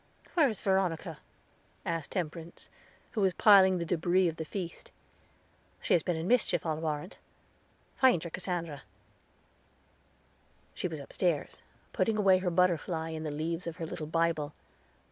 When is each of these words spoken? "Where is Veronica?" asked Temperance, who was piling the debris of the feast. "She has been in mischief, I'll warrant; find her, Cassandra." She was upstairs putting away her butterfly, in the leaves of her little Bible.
"Where 0.33 0.49
is 0.49 0.61
Veronica?" 0.63 1.19
asked 1.85 2.09
Temperance, 2.13 2.69
who 3.11 3.21
was 3.21 3.35
piling 3.35 3.77
the 3.77 3.85
debris 3.85 4.27
of 4.27 4.37
the 4.37 4.45
feast. 4.45 4.89
"She 5.79 5.93
has 5.93 6.01
been 6.01 6.15
in 6.15 6.27
mischief, 6.27 6.65
I'll 6.65 6.77
warrant; 6.81 7.17
find 7.97 8.23
her, 8.23 8.31
Cassandra." 8.31 8.81
She 10.73 10.87
was 10.87 10.99
upstairs 10.99 11.61
putting 11.93 12.17
away 12.17 12.39
her 12.39 12.49
butterfly, 12.49 13.09
in 13.09 13.21
the 13.21 13.29
leaves 13.29 13.67
of 13.67 13.75
her 13.77 13.85
little 13.85 14.07
Bible. 14.07 14.53